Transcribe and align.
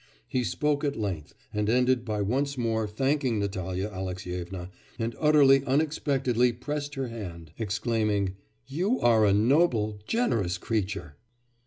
He 0.27 0.43
spoke 0.43 0.83
at 0.83 0.95
length, 0.95 1.35
and 1.53 1.69
ended 1.69 2.03
by 2.05 2.23
once 2.23 2.57
more 2.57 2.87
thanking 2.87 3.37
Natalya 3.37 3.87
Alexyevna, 3.87 4.71
and 4.97 5.15
utterly 5.19 5.63
unexpectedly 5.65 6.51
pressed 6.53 6.95
her 6.95 7.09
hand, 7.09 7.51
exclaiming. 7.59 8.33
'You 8.65 8.99
are 9.01 9.27
a 9.27 9.31
noble, 9.31 9.99
generous 10.07 10.57
creature! 10.57 11.17